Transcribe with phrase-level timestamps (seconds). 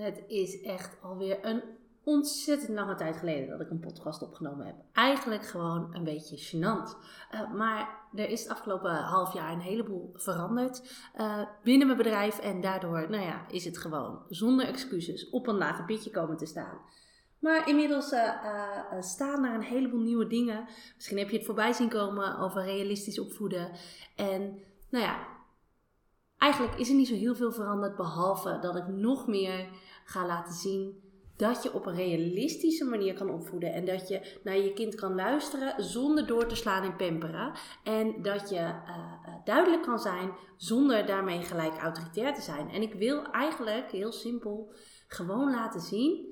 [0.00, 1.62] Het is echt alweer een
[2.04, 4.74] ontzettend lange tijd geleden dat ik een podcast opgenomen heb.
[4.92, 6.96] Eigenlijk gewoon een beetje gênant.
[7.34, 10.82] Uh, maar er is het afgelopen half jaar een heleboel veranderd
[11.20, 12.38] uh, binnen mijn bedrijf.
[12.38, 16.46] En daardoor nou ja, is het gewoon zonder excuses op een lager pitje komen te
[16.46, 16.78] staan.
[17.38, 20.68] Maar inmiddels uh, staan er een heleboel nieuwe dingen.
[20.94, 23.70] Misschien heb je het voorbij zien komen over realistisch opvoeden.
[24.16, 24.58] En
[24.90, 25.26] nou ja,
[26.40, 27.96] eigenlijk is er niet zo heel veel veranderd.
[27.96, 29.68] Behalve dat ik nog meer
[30.04, 31.08] ga laten zien
[31.40, 33.72] dat je op een realistische manier kan opvoeden.
[33.72, 37.52] En dat je naar je kind kan luisteren zonder door te slaan en pamperen.
[37.84, 42.70] En dat je uh, duidelijk kan zijn zonder daarmee gelijk autoritair te zijn.
[42.70, 44.72] En ik wil eigenlijk heel simpel
[45.08, 46.26] gewoon laten zien.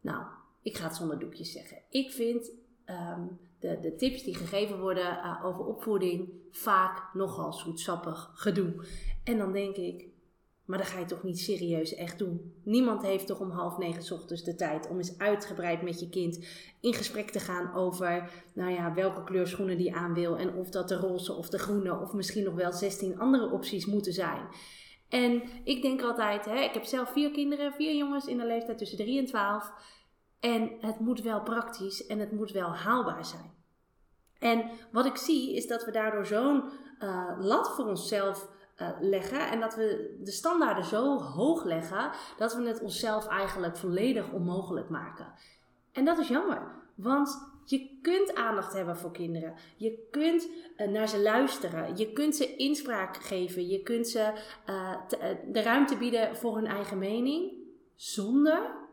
[0.00, 0.24] Nou,
[0.62, 1.82] ik ga het zonder doekjes zeggen.
[1.90, 2.52] Ik vind
[2.86, 8.86] um, de, de, tips die gegeven worden uh, over opvoeding vaak nogal zoetsappig gedoe.
[9.24, 10.06] En dan denk ik,
[10.64, 12.54] maar dan ga je toch niet serieus echt doen.
[12.62, 16.46] Niemand heeft toch om half negen ochtends de tijd om eens uitgebreid met je kind
[16.80, 20.70] in gesprek te gaan over, nou ja, welke kleur schoenen die aan wil en of
[20.70, 24.48] dat de roze of de groene of misschien nog wel 16 andere opties moeten zijn.
[25.08, 28.78] En ik denk altijd, hè, ik heb zelf vier kinderen, vier jongens in de leeftijd
[28.78, 29.72] tussen 3 en 12.
[30.40, 33.52] En het moet wel praktisch en het moet wel haalbaar zijn.
[34.38, 36.62] En wat ik zie is dat we daardoor zo'n
[37.00, 38.48] uh, lat voor onszelf
[38.82, 39.50] uh, leggen.
[39.50, 44.88] En dat we de standaarden zo hoog leggen dat we het onszelf eigenlijk volledig onmogelijk
[44.88, 45.32] maken.
[45.92, 46.62] En dat is jammer,
[46.94, 49.54] want je kunt aandacht hebben voor kinderen.
[49.76, 51.96] Je kunt uh, naar ze luisteren.
[51.96, 53.68] Je kunt ze inspraak geven.
[53.68, 54.32] Je kunt ze
[55.08, 57.52] te, de ruimte bieden voor hun eigen mening.
[57.94, 58.83] Zonder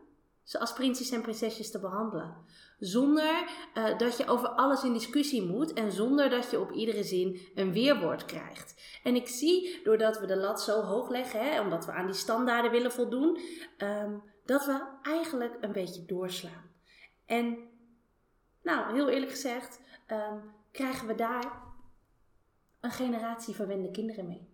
[0.44, 2.34] ze als prinsjes en prinsesjes te behandelen.
[2.78, 7.04] Zonder uh, dat je over alles in discussie moet en zonder dat je op iedere
[7.04, 9.00] zin een weerwoord krijgt.
[9.02, 12.14] En ik zie, doordat we de lat zo hoog leggen, hè, omdat we aan die
[12.14, 13.40] standaarden willen voldoen,
[13.78, 16.70] um, dat we eigenlijk een beetje doorslaan.
[17.26, 17.58] En,
[18.62, 19.80] nou, heel eerlijk gezegd,
[20.10, 21.62] um, krijgen we daar
[22.80, 24.48] een generatie verwende kinderen mee.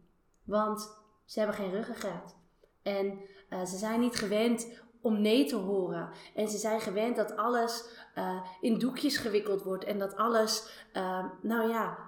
[0.44, 2.36] Want ze hebben geen ruggengraat.
[2.82, 3.20] En
[3.50, 4.66] uh, ze zijn niet gewend
[5.00, 6.10] om nee te horen.
[6.34, 7.84] En ze zijn gewend dat alles
[8.18, 11.98] uh, in doekjes gewikkeld wordt en dat alles, uh, nou ja,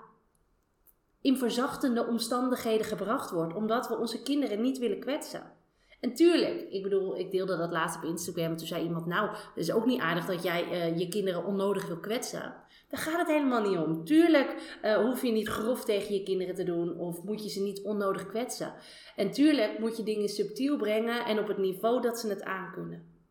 [1.20, 5.52] in verzachtende omstandigheden gebracht wordt, omdat we onze kinderen niet willen kwetsen.
[6.00, 8.56] En tuurlijk, ik bedoel, ik deelde dat laatst op Instagram.
[8.56, 11.86] Toen zei iemand, nou, het is ook niet aardig dat jij uh, je kinderen onnodig
[11.86, 12.54] wil kwetsen.
[12.90, 14.04] Daar gaat het helemaal niet om.
[14.04, 17.62] Tuurlijk uh, hoef je niet grof tegen je kinderen te doen of moet je ze
[17.62, 18.74] niet onnodig kwetsen.
[19.16, 23.22] En tuurlijk moet je dingen subtiel brengen en op het niveau dat ze het aankunnen.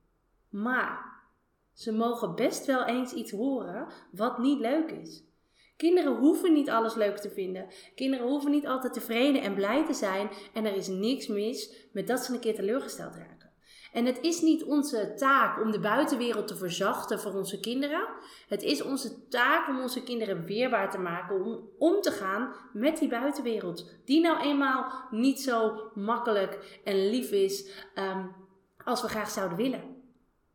[0.50, 1.22] Maar
[1.74, 5.24] ze mogen best wel eens iets horen wat niet leuk is.
[5.78, 7.68] Kinderen hoeven niet alles leuk te vinden.
[7.96, 10.30] Kinderen hoeven niet altijd tevreden en blij te zijn.
[10.54, 13.49] En er is niks mis met dat ze een keer teleurgesteld raken.
[13.94, 18.08] En het is niet onze taak om de buitenwereld te verzachten voor onze kinderen.
[18.48, 22.98] Het is onze taak om onze kinderen weerbaar te maken om om te gaan met
[22.98, 23.92] die buitenwereld.
[24.06, 28.36] Die nou eenmaal niet zo makkelijk en lief is um,
[28.84, 29.84] als we graag zouden willen.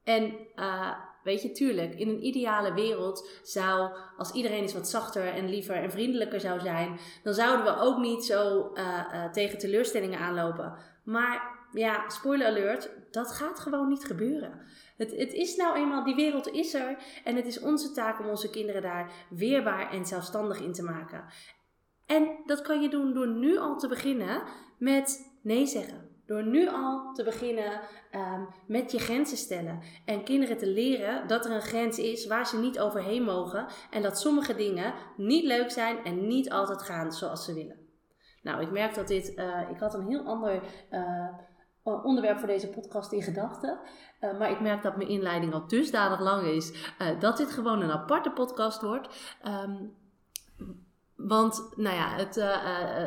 [0.05, 0.91] En uh,
[1.25, 5.75] Weet je, tuurlijk, in een ideale wereld zou, als iedereen eens wat zachter en liever
[5.75, 10.75] en vriendelijker zou zijn, dan zouden we ook niet zo uh, uh, tegen teleurstellingen aanlopen.
[11.05, 14.61] Maar ja, spoiler alert, dat gaat gewoon niet gebeuren.
[14.97, 18.27] Het, het is nou eenmaal, die wereld is er en het is onze taak om
[18.29, 21.25] onze kinderen daar weerbaar en zelfstandig in te maken.
[22.07, 24.43] En dat kan je doen door nu al te beginnen
[24.79, 26.13] met nee zeggen.
[26.27, 27.81] Door nu al te beginnen
[28.13, 29.81] um, met je grenzen stellen.
[30.05, 33.67] En kinderen te leren dat er een grens is waar ze niet overheen mogen.
[33.91, 37.79] En dat sommige dingen niet leuk zijn en niet altijd gaan zoals ze willen.
[38.43, 39.33] Nou, ik merk dat dit.
[39.37, 40.63] Uh, ik had een heel ander.
[40.91, 41.29] Uh,
[41.85, 43.79] onderwerp voor deze podcast in gedachten.
[44.21, 47.81] Uh, maar ik merk dat mijn inleiding al dusdanig lang is uh, dat dit gewoon
[47.81, 49.37] een aparte podcast wordt.
[49.47, 49.95] Um,
[51.17, 52.35] want nou ja, het,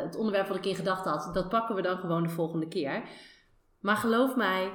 [0.04, 3.10] het onderwerp wat ik in gedachten had, dat pakken we dan gewoon de volgende keer.
[3.80, 4.72] Maar geloof mij,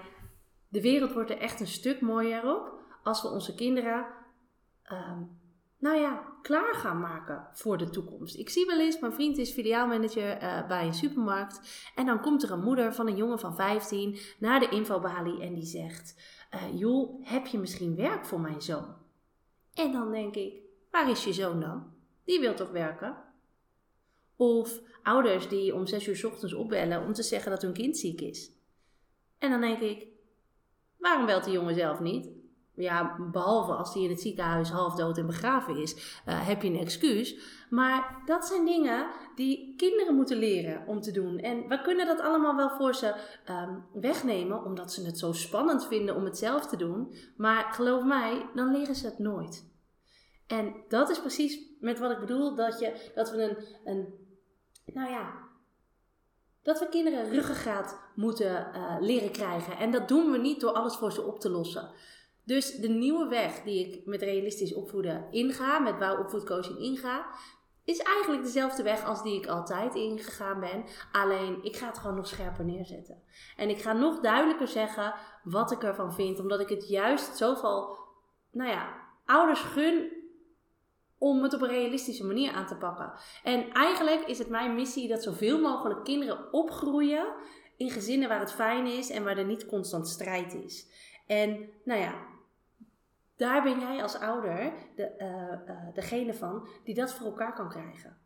[0.68, 2.72] de wereld wordt er echt een stuk mooier op
[3.02, 4.06] als we onze kinderen
[4.92, 5.41] um,
[5.82, 8.36] nou ja, klaar gaan maken voor de toekomst.
[8.36, 11.60] Ik zie wel eens, mijn vriend is filiaalmanager uh, bij een supermarkt.
[11.94, 15.54] En dan komt er een moeder van een jongen van 15 naar de infobalie en
[15.54, 16.20] die zegt:
[16.54, 18.94] uh, Joh, heb je misschien werk voor mijn zoon?
[19.74, 20.54] En dan denk ik:
[20.90, 21.92] Waar is je zoon dan?
[22.24, 23.16] Die wil toch werken?
[24.36, 27.96] Of ouders die om 6 uur s ochtends opbellen om te zeggen dat hun kind
[27.96, 28.52] ziek is.
[29.38, 30.06] En dan denk ik:
[30.98, 32.41] Waarom belt die jongen zelf niet?
[32.82, 36.68] Ja, behalve als hij in het ziekenhuis half dood en begraven is, uh, heb je
[36.68, 37.36] een excuus.
[37.70, 41.38] Maar dat zijn dingen die kinderen moeten leren om te doen.
[41.38, 43.14] En we kunnen dat allemaal wel voor ze
[43.50, 47.14] um, wegnemen, omdat ze het zo spannend vinden om het zelf te doen.
[47.36, 49.70] Maar geloof mij, dan leren ze het nooit.
[50.46, 54.14] En dat is precies met wat ik bedoel, dat, je, dat we een, een
[54.94, 55.50] nou ja,
[56.62, 59.76] dat we kinderen ruggengraat moeten uh, leren krijgen.
[59.76, 61.90] En dat doen we niet door alles voor ze op te lossen.
[62.44, 67.26] Dus de nieuwe weg die ik met realistisch opvoeden inga, met bouwopvoedcoaching inga,
[67.84, 70.84] is eigenlijk dezelfde weg als die ik altijd ingegaan ben.
[71.12, 73.22] Alleen ik ga het gewoon nog scherper neerzetten.
[73.56, 77.98] En ik ga nog duidelijker zeggen wat ik ervan vind, omdat ik het juist zoveel,
[78.50, 80.20] nou ja, ouders gun
[81.18, 83.12] om het op een realistische manier aan te pakken.
[83.42, 87.26] En eigenlijk is het mijn missie dat zoveel mogelijk kinderen opgroeien
[87.76, 90.86] in gezinnen waar het fijn is en waar er niet constant strijd is.
[91.26, 92.14] En nou ja,
[93.42, 98.16] daar ben jij als ouder de, uh, degene van die dat voor elkaar kan krijgen.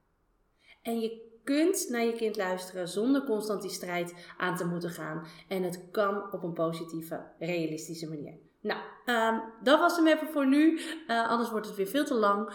[0.83, 5.27] En je kunt naar je kind luisteren zonder constant die strijd aan te moeten gaan.
[5.49, 8.35] En het kan op een positieve, realistische manier.
[8.61, 10.81] Nou, um, dat was hem even voor nu.
[11.09, 12.53] Uh, anders wordt het weer veel te lang.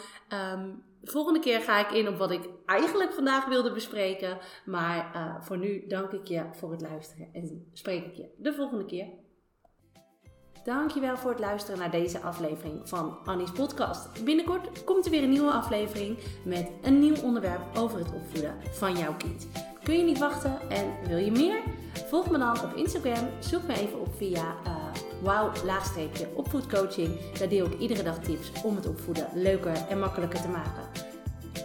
[0.54, 4.38] Um, volgende keer ga ik in op wat ik eigenlijk vandaag wilde bespreken.
[4.66, 8.86] Maar voor nu dank ik je voor het luisteren en spreek ik je de volgende
[8.86, 9.08] keer.
[10.64, 14.24] Dankjewel voor het luisteren naar deze aflevering van Annie's podcast.
[14.24, 18.98] Binnenkort komt er weer een nieuwe aflevering met een nieuw onderwerp over het opvoeden van
[18.98, 19.48] jouw kind.
[19.84, 21.60] Kun je niet wachten en wil je meer?
[22.10, 23.30] Volg me dan op Instagram.
[23.40, 24.76] Zoek me even op via uh,
[25.22, 27.20] wow-opvoedcoaching.
[27.40, 30.84] Daar deel ik iedere dag tips om het opvoeden leuker en makkelijker te maken.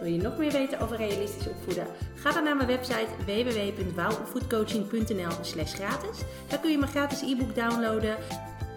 [0.01, 1.87] Wil je nog meer weten over realistisch opvoeden?
[2.15, 6.19] Ga dan naar mijn website www.wouwopvoedcoaching.nl slash gratis.
[6.49, 8.17] Daar kun je mijn gratis e-book downloaden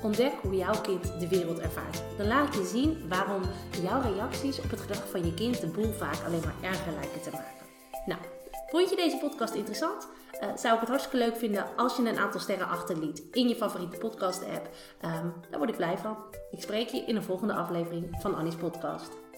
[0.01, 2.03] Ontdek hoe jouw kind de wereld ervaart.
[2.17, 3.41] Dan laat ik je zien waarom
[3.81, 7.21] jouw reacties op het gedrag van je kind de boel vaak alleen maar erger lijken
[7.21, 7.65] te maken.
[8.05, 8.21] Nou,
[8.67, 10.07] vond je deze podcast interessant?
[10.33, 13.55] Uh, zou ik het hartstikke leuk vinden als je een aantal sterren achterliet in je
[13.55, 14.69] favoriete podcast app.
[15.05, 16.17] Um, daar word ik blij van.
[16.51, 19.28] Ik spreek je in een volgende aflevering van Annie's podcast.